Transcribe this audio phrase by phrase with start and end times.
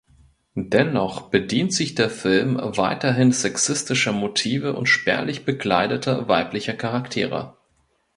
[0.55, 7.55] Dennoch bedient sich der Film weiterhin sexistischer Motive und spärlich bekleideter weiblicher Charaktere.